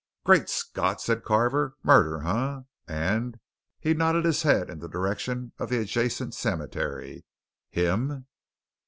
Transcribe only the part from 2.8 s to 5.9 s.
And" he nodded his head in the direction of the